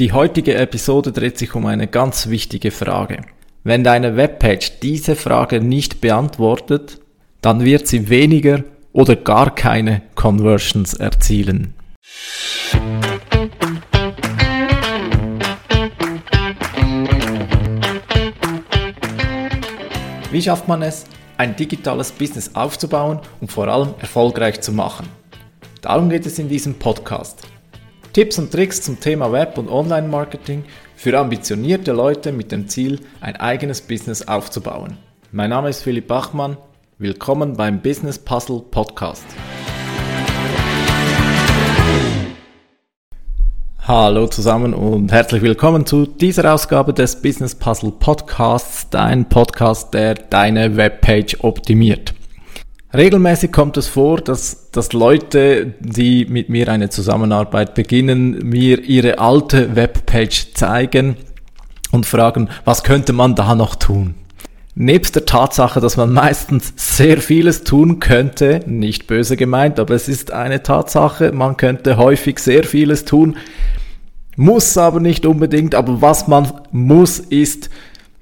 [0.00, 3.20] Die heutige Episode dreht sich um eine ganz wichtige Frage.
[3.62, 6.98] Wenn deine Webpage diese Frage nicht beantwortet,
[7.42, 11.74] dann wird sie weniger oder gar keine Conversions erzielen.
[20.32, 21.04] Wie schafft man es,
[21.36, 25.06] ein digitales Business aufzubauen und vor allem erfolgreich zu machen?
[25.82, 27.46] Darum geht es in diesem Podcast.
[28.14, 30.62] Tipps und Tricks zum Thema Web- und Online-Marketing
[30.94, 34.98] für ambitionierte Leute mit dem Ziel, ein eigenes Business aufzubauen.
[35.32, 36.56] Mein Name ist Philipp Bachmann.
[36.98, 39.24] Willkommen beim Business Puzzle Podcast.
[43.80, 50.14] Hallo zusammen und herzlich willkommen zu dieser Ausgabe des Business Puzzle Podcasts, dein Podcast, der
[50.14, 52.14] deine Webpage optimiert.
[52.94, 59.18] Regelmäßig kommt es vor, dass, dass Leute, die mit mir eine Zusammenarbeit beginnen, mir ihre
[59.18, 61.16] alte Webpage zeigen
[61.90, 64.14] und fragen, was könnte man da noch tun?
[64.76, 70.08] Nebst der Tatsache, dass man meistens sehr vieles tun könnte, nicht böse gemeint, aber es
[70.08, 73.36] ist eine Tatsache, man könnte häufig sehr vieles tun,
[74.36, 77.70] muss aber nicht unbedingt, aber was man muss ist,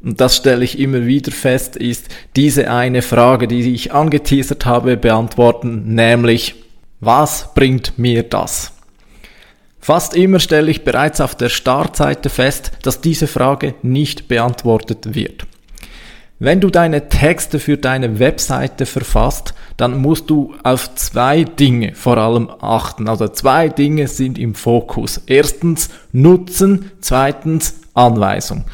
[0.03, 4.97] und das stelle ich immer wieder fest, ist diese eine Frage, die ich angeteasert habe,
[4.97, 6.57] beantworten, nämlich,
[7.01, 8.73] was bringt mir das?
[9.81, 15.45] Fast immer stelle ich bereits auf der Startseite fest, dass diese Frage nicht beantwortet wird.
[16.39, 22.19] Wenn du deine Texte für deine Webseite verfasst, dann musst du auf zwei Dinge vor
[22.19, 23.09] allem achten.
[23.09, 25.21] Also zwei Dinge sind im Fokus.
[25.27, 28.65] Erstens Nutzen, zweitens Anweisung.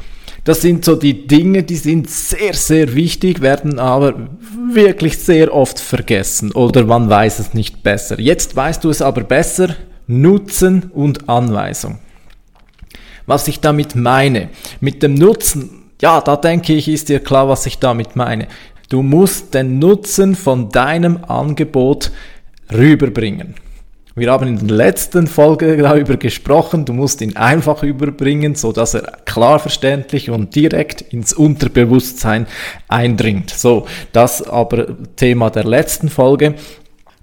[0.48, 4.30] Das sind so die Dinge, die sind sehr, sehr wichtig, werden aber
[4.72, 8.18] wirklich sehr oft vergessen oder man weiß es nicht besser.
[8.18, 11.98] Jetzt weißt du es aber besser, Nutzen und Anweisung.
[13.26, 14.48] Was ich damit meine,
[14.80, 18.48] mit dem Nutzen, ja, da denke ich, ist dir klar, was ich damit meine.
[18.88, 22.10] Du musst den Nutzen von deinem Angebot
[22.72, 23.54] rüberbringen.
[24.18, 28.94] Wir haben in der letzten Folge darüber gesprochen, du musst ihn einfach überbringen, so dass
[28.94, 32.46] er klar verständlich und direkt ins Unterbewusstsein
[32.88, 33.50] eindringt.
[33.50, 34.86] So, das aber
[35.16, 36.54] Thema der letzten Folge.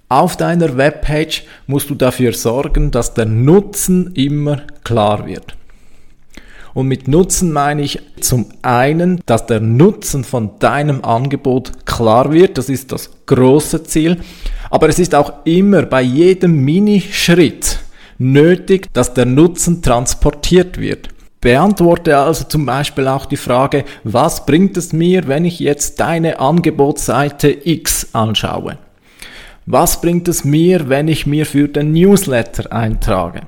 [0.08, 5.55] Auf deiner Webpage musst du dafür sorgen, dass der Nutzen immer klar wird.
[6.76, 12.58] Und mit Nutzen meine ich zum einen, dass der Nutzen von deinem Angebot klar wird.
[12.58, 14.18] Das ist das große Ziel.
[14.68, 17.78] Aber es ist auch immer bei jedem Minischritt
[18.18, 21.08] nötig, dass der Nutzen transportiert wird.
[21.40, 26.40] Beantworte also zum Beispiel auch die Frage, was bringt es mir, wenn ich jetzt deine
[26.40, 28.76] Angebotsseite X anschaue?
[29.64, 33.44] Was bringt es mir, wenn ich mir für den Newsletter eintrage?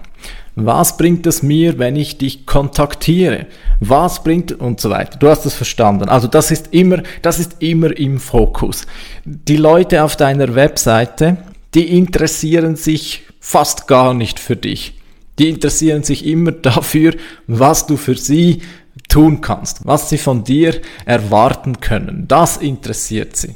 [0.60, 3.46] Was bringt es mir, wenn ich dich kontaktiere?
[3.78, 5.16] Was bringt und so weiter.
[5.16, 6.08] Du hast es verstanden.
[6.08, 8.84] Also das ist immer, das ist immer im Fokus.
[9.24, 11.36] Die Leute auf deiner Webseite,
[11.74, 14.98] die interessieren sich fast gar nicht für dich.
[15.38, 17.14] Die interessieren sich immer dafür,
[17.47, 18.62] was du für sie
[19.08, 22.24] tun kannst, was sie von dir erwarten können.
[22.26, 23.54] Das interessiert sie.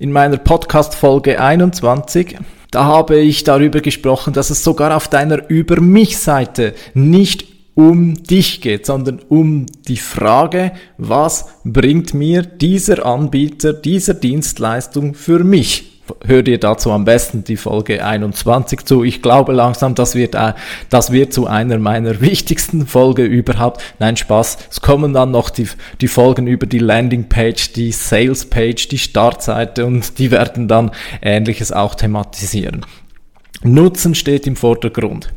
[0.00, 2.36] In meiner Podcast Folge 21
[2.70, 8.14] da habe ich darüber gesprochen, dass es sogar auf deiner Über mich Seite nicht um
[8.22, 15.89] dich geht, sondern um die Frage, was bringt mir dieser Anbieter, dieser Dienstleistung für mich?
[16.26, 19.04] Hör dir dazu am besten die Folge 21 zu.
[19.04, 20.36] Ich glaube langsam, das wird,
[20.88, 23.82] das wird zu einer meiner wichtigsten Folge überhaupt.
[23.98, 24.58] Nein, Spaß.
[24.70, 25.68] Es kommen dann noch die,
[26.00, 30.90] die Folgen über die Landingpage, die Salespage, die Startseite und die werden dann
[31.22, 32.84] Ähnliches auch thematisieren.
[33.62, 35.32] Nutzen steht im Vordergrund.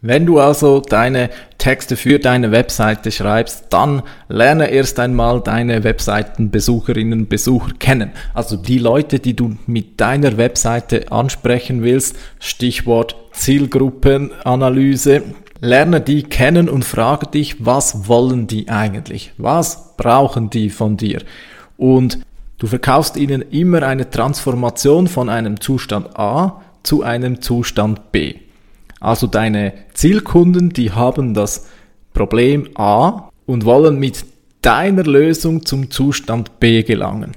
[0.00, 1.28] Wenn du also deine
[1.58, 8.12] Texte für deine Webseite schreibst, dann lerne erst einmal deine Webseitenbesucherinnen und Besucher kennen.
[8.32, 15.22] Also die Leute, die du mit deiner Webseite ansprechen willst, Stichwort Zielgruppenanalyse.
[15.60, 19.32] Lerne die kennen und frage dich, was wollen die eigentlich?
[19.36, 21.22] Was brauchen die von dir?
[21.76, 22.20] Und
[22.58, 28.36] du verkaufst ihnen immer eine Transformation von einem Zustand A zu einem Zustand B.
[29.00, 31.66] Also deine Zielkunden, die haben das
[32.12, 34.24] Problem A und wollen mit
[34.62, 37.32] deiner Lösung zum Zustand B gelangen.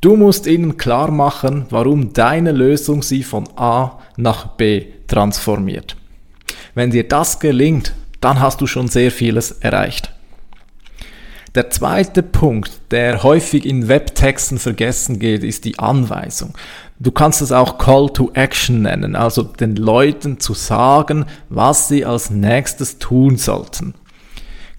[0.00, 5.96] Du musst ihnen klar machen, warum deine Lösung sie von A nach B transformiert.
[6.74, 10.12] Wenn dir das gelingt, dann hast du schon sehr vieles erreicht.
[11.54, 16.54] Der zweite Punkt, der häufig in Webtexten vergessen geht, ist die Anweisung.
[17.00, 22.04] Du kannst es auch Call to Action nennen, also den Leuten zu sagen, was sie
[22.04, 23.94] als nächstes tun sollten.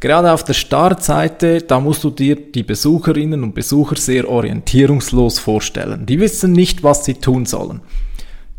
[0.01, 6.05] Gerade auf der Startseite, da musst du dir die Besucherinnen und Besucher sehr orientierungslos vorstellen.
[6.05, 7.81] Die wissen nicht, was sie tun sollen.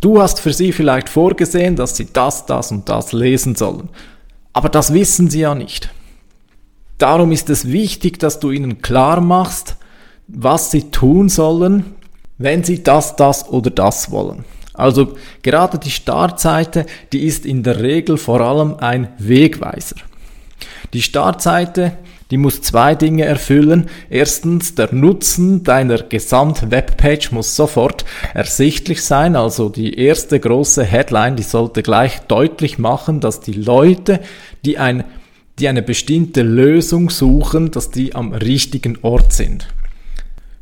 [0.00, 3.90] Du hast für sie vielleicht vorgesehen, dass sie das, das und das lesen sollen.
[4.54, 5.90] Aber das wissen sie ja nicht.
[6.96, 9.76] Darum ist es wichtig, dass du ihnen klar machst,
[10.28, 11.94] was sie tun sollen,
[12.40, 14.44] wenn sie das, das oder das wollen.
[14.72, 19.96] Also gerade die Startseite, die ist in der Regel vor allem ein Wegweiser.
[20.94, 21.92] Die Startseite,
[22.30, 23.90] die muss zwei Dinge erfüllen.
[24.08, 29.36] Erstens, der Nutzen deiner Gesamt-Webpage muss sofort ersichtlich sein.
[29.36, 34.20] Also die erste große Headline, die sollte gleich deutlich machen, dass die Leute,
[34.64, 35.04] die, ein,
[35.58, 39.68] die eine bestimmte Lösung suchen, dass die am richtigen Ort sind.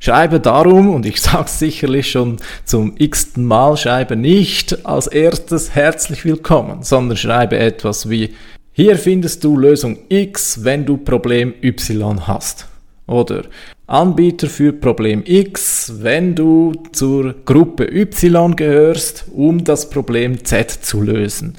[0.00, 6.24] Schreibe darum, und ich sage sicherlich schon zum x-ten Mal, schreibe nicht als erstes herzlich
[6.24, 8.34] willkommen, sondern schreibe etwas wie
[8.72, 12.68] hier findest du Lösung X, wenn du Problem Y hast.
[13.08, 13.42] Oder
[13.88, 21.02] Anbieter für Problem X, wenn du zur Gruppe Y gehörst, um das Problem Z zu
[21.02, 21.56] lösen.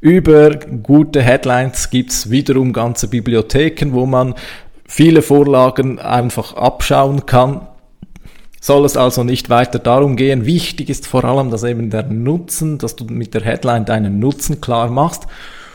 [0.00, 4.34] Über gute Headlines gibt's wiederum ganze Bibliotheken, wo man
[4.94, 7.66] viele Vorlagen einfach abschauen kann.
[8.60, 10.46] Soll es also nicht weiter darum gehen.
[10.46, 14.60] Wichtig ist vor allem, dass eben der Nutzen, dass du mit der Headline deinen Nutzen
[14.60, 15.26] klar machst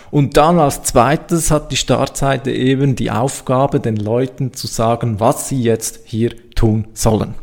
[0.10, 5.50] und dann als zweites hat die Startseite eben die Aufgabe, den Leuten zu sagen, was
[5.50, 7.36] sie jetzt hier tun sollen.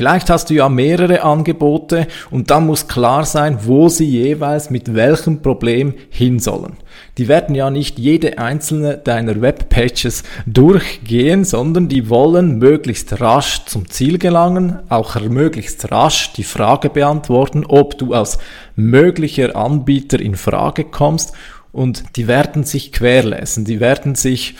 [0.00, 4.94] Vielleicht hast du ja mehrere Angebote und dann muss klar sein, wo sie jeweils mit
[4.94, 6.78] welchem Problem hin sollen.
[7.18, 13.90] Die werden ja nicht jede einzelne deiner Webpages durchgehen, sondern die wollen möglichst rasch zum
[13.90, 18.38] Ziel gelangen, auch möglichst rasch die Frage beantworten, ob du als
[18.76, 21.34] möglicher Anbieter in Frage kommst
[21.72, 24.54] und die werden sich querlesen, die werden sich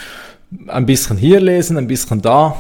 [0.66, 2.56] ein bisschen hier lesen, ein bisschen da.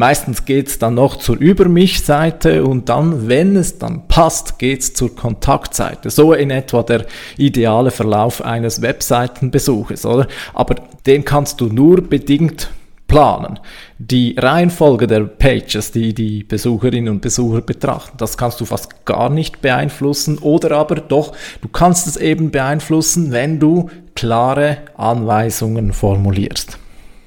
[0.00, 5.16] Meistens geht's dann noch zur Über mich-Seite und dann, wenn es dann passt, geht's zur
[5.16, 6.08] Kontaktseite.
[6.08, 7.04] So in etwa der
[7.36, 10.28] ideale Verlauf eines Webseitenbesuches, oder?
[10.54, 12.70] Aber den kannst du nur bedingt
[13.08, 13.58] planen.
[13.98, 19.30] Die Reihenfolge der Pages, die die Besucherinnen und Besucher betrachten, das kannst du fast gar
[19.30, 26.78] nicht beeinflussen oder aber doch, du kannst es eben beeinflussen, wenn du klare Anweisungen formulierst.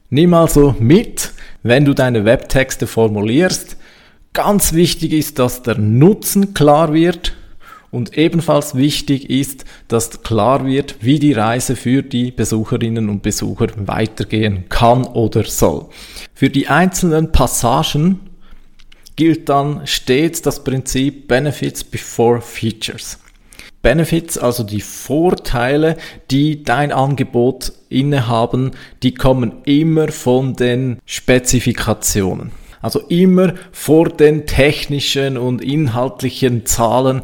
[0.09, 3.77] Nimm also mit, wenn du deine Webtexte formulierst,
[4.33, 7.33] ganz wichtig ist, dass der Nutzen klar wird
[7.91, 13.67] und ebenfalls wichtig ist, dass klar wird, wie die Reise für die Besucherinnen und Besucher
[13.75, 15.87] weitergehen kann oder soll.
[16.33, 18.21] Für die einzelnen Passagen
[19.17, 23.19] gilt dann stets das Prinzip Benefits before Features.
[23.81, 25.97] Benefits, also die Vorteile,
[26.29, 28.71] die dein Angebot innehaben,
[29.03, 32.51] die kommen immer von den Spezifikationen.
[32.81, 37.21] Also immer vor den technischen und inhaltlichen Zahlen,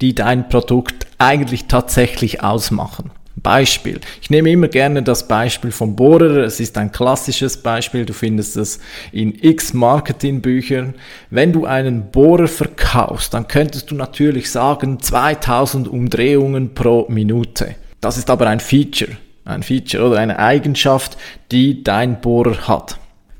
[0.00, 3.10] die dein Produkt eigentlich tatsächlich ausmachen.
[3.40, 4.00] Beispiel.
[4.20, 6.38] Ich nehme immer gerne das Beispiel vom Bohrer.
[6.38, 8.04] Es ist ein klassisches Beispiel.
[8.04, 8.80] Du findest es
[9.12, 10.94] in x Marketingbüchern.
[11.30, 17.76] Wenn du einen Bohrer verkaufst, dann könntest du natürlich sagen 2000 Umdrehungen pro Minute.
[18.00, 19.12] Das ist aber ein Feature.
[19.44, 21.16] Ein Feature oder eine Eigenschaft,
[21.50, 22.98] die dein Bohrer hat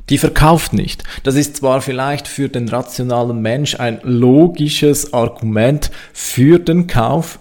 [0.08, 1.04] die verkauft nicht.
[1.23, 7.38] Das ist zwar vielleicht für den rationalen Mensch ein logisches Argument für den Kauf,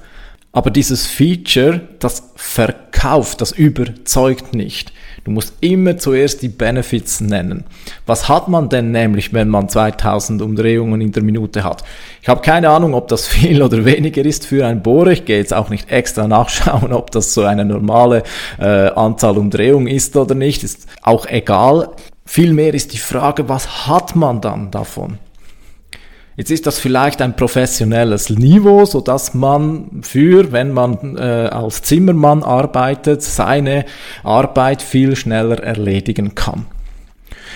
[0.58, 4.92] aber dieses Feature, das verkauft, das überzeugt nicht.
[5.24, 7.66] Du musst immer zuerst die Benefits nennen.
[8.08, 11.84] Was hat man denn nämlich, wenn man 2000 Umdrehungen in der Minute hat?
[12.24, 15.12] Ich habe keine Ahnung, ob das viel oder weniger ist für ein Bohrer.
[15.12, 18.24] Ich gehe jetzt auch nicht extra nachschauen, ob das so eine normale
[18.58, 20.64] äh, Anzahl Umdrehungen ist oder nicht.
[20.64, 21.90] Ist auch egal.
[22.26, 25.20] Vielmehr ist die Frage, was hat man dann davon?
[26.38, 31.82] Jetzt ist das vielleicht ein professionelles Niveau, so dass man für, wenn man äh, als
[31.82, 33.86] Zimmermann arbeitet, seine
[34.24, 36.68] Arbeit viel schneller erledigen kann.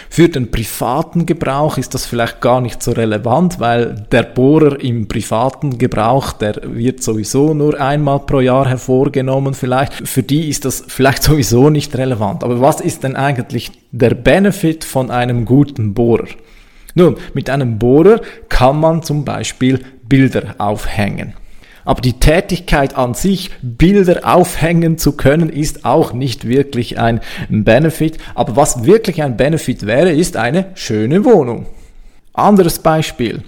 [0.09, 5.07] Für den privaten Gebrauch ist das vielleicht gar nicht so relevant, weil der Bohrer im
[5.07, 9.93] privaten Gebrauch, der wird sowieso nur einmal pro Jahr hervorgenommen vielleicht.
[10.07, 12.43] Für die ist das vielleicht sowieso nicht relevant.
[12.43, 16.25] Aber was ist denn eigentlich der Benefit von einem guten Bohrer?
[16.95, 21.33] Nun, mit einem Bohrer kann man zum Beispiel Bilder aufhängen.
[21.83, 28.17] Aber die Tätigkeit an sich, Bilder aufhängen zu können, ist auch nicht wirklich ein Benefit.
[28.35, 31.65] Aber was wirklich ein Benefit wäre, ist eine schöne Wohnung.
[32.33, 33.43] Anderes Beispiel.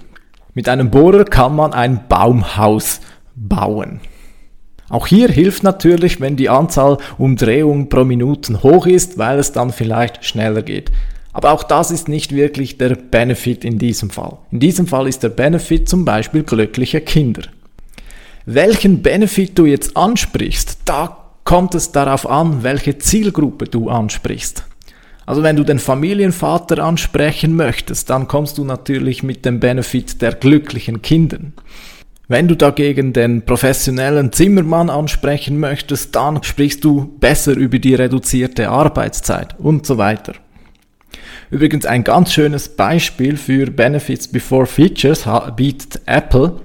[0.54, 3.00] Mit einem Bohrer kann man ein Baumhaus
[3.36, 4.00] bauen.
[4.88, 9.70] Auch hier hilft natürlich, wenn die Anzahl Umdrehungen pro Minuten hoch ist, weil es dann
[9.70, 10.92] vielleicht schneller geht.
[11.34, 14.38] Aber auch das ist nicht wirklich der Benefit in diesem Fall.
[14.52, 17.42] In diesem Fall ist der Benefit zum Beispiel glückliche Kinder.
[18.46, 24.64] Welchen Benefit du jetzt ansprichst, da kommt es darauf an, welche Zielgruppe du ansprichst.
[25.26, 30.32] Also wenn du den Familienvater ansprechen möchtest, dann kommst du natürlich mit dem Benefit der
[30.34, 31.38] glücklichen Kinder.
[32.28, 38.68] Wenn du dagegen den professionellen Zimmermann ansprechen möchtest, dann sprichst du besser über die reduzierte
[38.68, 40.34] Arbeitszeit und so weiter.
[41.54, 46.56] Übrigens ein ganz schönes Beispiel für Benefits before Features bietet Apple.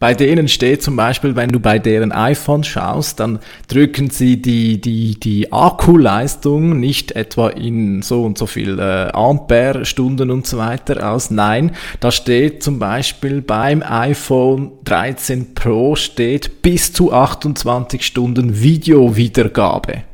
[0.00, 4.80] Bei denen steht zum Beispiel, wenn du bei deren iPhone schaust, dann drücken sie die,
[4.80, 11.12] die, die Akkuleistung nicht etwa in so und so viel äh, Ampere-Stunden und so weiter
[11.12, 11.30] aus.
[11.30, 11.70] Nein,
[12.00, 20.07] da steht zum Beispiel beim iPhone 13 Pro steht bis zu 28 Stunden Videowiedergabe.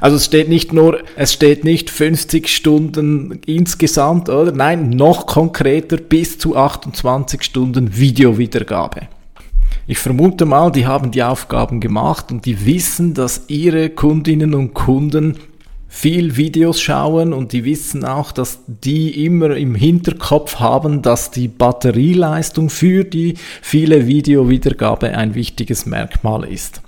[0.00, 4.52] Also es steht nicht nur, es steht nicht 50 Stunden insgesamt, oder?
[4.52, 9.08] Nein, noch konkreter bis zu 28 Stunden Videowiedergabe.
[9.86, 14.74] Ich vermute mal, die haben die Aufgaben gemacht und die wissen, dass ihre Kundinnen und
[14.74, 15.38] Kunden
[15.88, 21.48] viel Videos schauen und die wissen auch, dass die immer im Hinterkopf haben, dass die
[21.48, 26.80] Batterieleistung für die viele Videowiedergabe ein wichtiges Merkmal ist.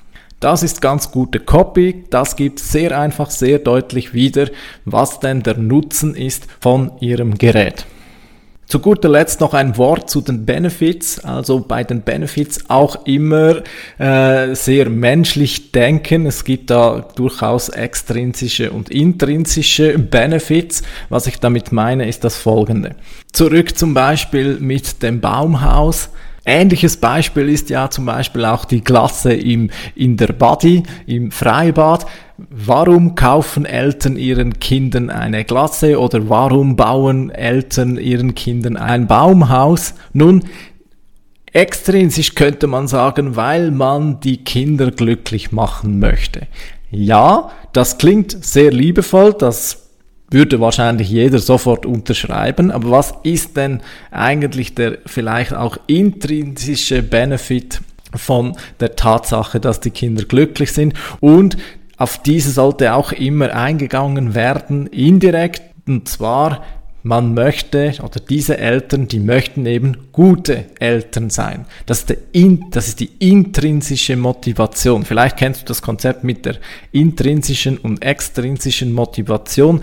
[0.44, 2.04] Das ist ganz gute Copy.
[2.10, 4.50] Das gibt sehr einfach, sehr deutlich wieder,
[4.84, 7.86] was denn der Nutzen ist von Ihrem Gerät.
[8.66, 11.18] Zu guter Letzt noch ein Wort zu den Benefits.
[11.24, 13.62] Also bei den Benefits auch immer
[13.96, 16.26] äh, sehr menschlich denken.
[16.26, 20.82] Es gibt da durchaus extrinsische und intrinsische Benefits.
[21.08, 22.96] Was ich damit meine, ist das folgende.
[23.32, 26.10] Zurück zum Beispiel mit dem Baumhaus.
[26.46, 32.06] Ähnliches Beispiel ist ja zum Beispiel auch die Klasse im, in der Body, im Freibad.
[32.36, 39.94] Warum kaufen Eltern ihren Kindern eine Klasse oder warum bauen Eltern ihren Kindern ein Baumhaus?
[40.12, 40.44] Nun,
[41.52, 46.46] extrinsisch könnte man sagen, weil man die Kinder glücklich machen möchte.
[46.90, 49.83] Ja, das klingt sehr liebevoll, das
[50.30, 52.70] würde wahrscheinlich jeder sofort unterschreiben.
[52.70, 57.80] Aber was ist denn eigentlich der vielleicht auch intrinsische Benefit
[58.14, 60.94] von der Tatsache, dass die Kinder glücklich sind?
[61.20, 61.56] Und
[61.96, 65.62] auf diese sollte auch immer eingegangen werden, indirekt.
[65.86, 66.64] Und zwar,
[67.02, 71.66] man möchte, oder diese Eltern, die möchten eben gute Eltern sein.
[71.86, 75.04] Das ist, in, das ist die intrinsische Motivation.
[75.04, 76.56] Vielleicht kennst du das Konzept mit der
[76.92, 79.82] intrinsischen und extrinsischen Motivation.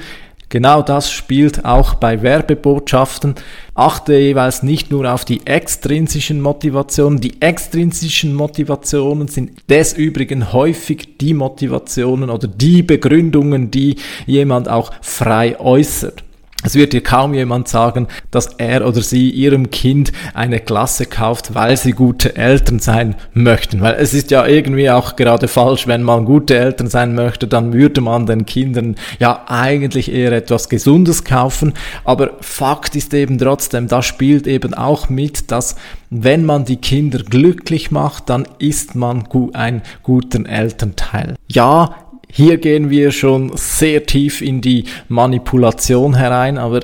[0.51, 3.36] Genau das spielt auch bei Werbebotschaften.
[3.74, 7.22] Achte jeweils nicht nur auf die extrinsischen Motivationen.
[7.22, 14.91] Die extrinsischen Motivationen sind des Übrigen häufig die Motivationen oder die Begründungen, die jemand auch
[15.01, 16.22] frei äußert.
[16.63, 21.56] Es wird dir kaum jemand sagen, dass er oder sie ihrem Kind eine Klasse kauft,
[21.56, 23.82] weil sie gute Eltern sein möchten.
[23.82, 27.74] Weil es ist ja irgendwie auch gerade falsch, wenn man gute Eltern sein möchte, dann
[27.74, 31.74] würde man den Kindern ja eigentlich eher etwas Gesundes kaufen.
[32.03, 35.75] Aber Fakt ist eben trotzdem, da spielt eben auch mit, dass
[36.10, 41.36] wenn man die Kinder glücklich macht, dann ist man ein guter Elternteil.
[41.48, 41.96] Ja,
[42.32, 46.82] hier gehen wir schon sehr tief in die Manipulation herein, aber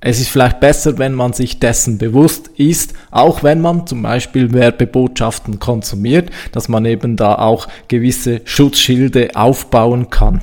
[0.00, 4.52] es ist vielleicht besser, wenn man sich dessen bewusst ist, auch wenn man zum Beispiel
[4.52, 10.42] Werbebotschaften konsumiert, dass man eben da auch gewisse Schutzschilde aufbauen kann.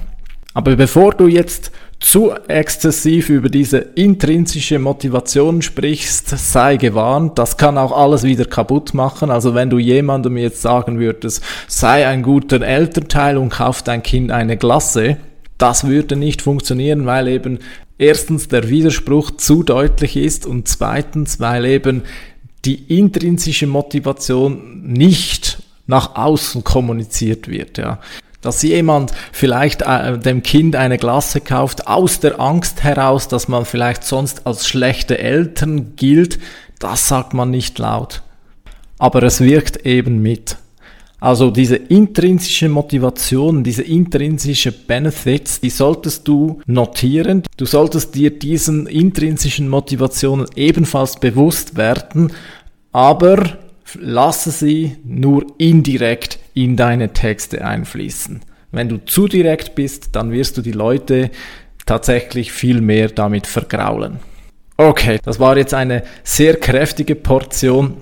[0.53, 1.71] Aber bevor du jetzt
[2.05, 8.93] zu exzessiv über diese intrinsische Motivation sprichst, sei gewarnt, das kann auch alles wieder kaputt
[8.93, 9.31] machen.
[9.31, 14.29] Also wenn du jemandem jetzt sagen würdest, sei ein guter Elternteil und kauf dein Kind
[14.29, 15.17] eine Glasse,
[15.57, 17.57] das würde nicht funktionieren, weil eben
[17.97, 22.03] erstens der Widerspruch zu deutlich ist und zweitens, weil eben
[22.65, 25.57] die intrinsische Motivation nicht
[25.87, 27.99] nach außen kommuniziert wird, ja
[28.45, 33.65] dass jemand vielleicht äh, dem Kind eine Glasse kauft aus der Angst heraus, dass man
[33.65, 36.39] vielleicht sonst als schlechte Eltern gilt,
[36.79, 38.21] das sagt man nicht laut.
[38.97, 40.57] Aber es wirkt eben mit.
[41.19, 47.43] Also diese intrinsische Motivation, diese intrinsische Benefits, die solltest du notieren.
[47.57, 52.31] Du solltest dir diesen intrinsischen Motivationen ebenfalls bewusst werden,
[52.91, 53.57] aber
[53.99, 58.41] lasse sie nur indirekt in deine Texte einfließen.
[58.71, 61.31] Wenn du zu direkt bist, dann wirst du die Leute
[61.85, 64.19] tatsächlich viel mehr damit vergraulen.
[64.77, 67.97] Okay, das war jetzt eine sehr kräftige Portion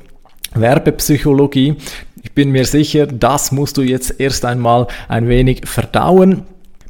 [0.56, 1.76] Werbepsychologie.
[2.24, 6.44] Ich bin mir sicher, das musst du jetzt erst einmal ein wenig verdauen.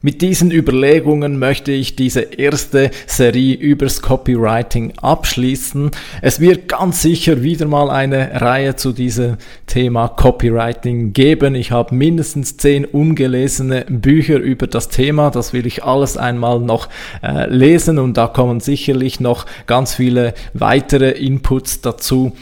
[0.06, 5.92] Mit diesen Überlegungen möchte ich diese erste Serie übers Copywriting abschließen.
[6.22, 11.56] Es wird ganz sicher wieder mal eine Reihe zu diesem Thema Copywriting geben.
[11.56, 15.32] Ich habe mindestens zehn ungelesene Bücher über das Thema.
[15.32, 16.90] Das will ich alles einmal noch
[17.24, 22.34] äh, lesen und da kommen sicherlich noch ganz viele weitere Inputs dazu.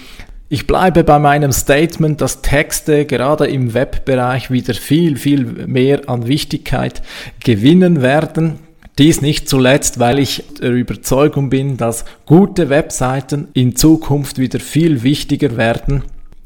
[0.53, 6.27] Ich bleibe bei meinem Statement, dass Texte gerade im Webbereich wieder viel, viel mehr an
[6.27, 7.01] Wichtigkeit
[7.41, 8.59] gewinnen werden.
[8.97, 15.03] Dies nicht zuletzt, weil ich der Überzeugung bin, dass gute Webseiten in Zukunft wieder viel
[15.03, 16.03] wichtiger werden.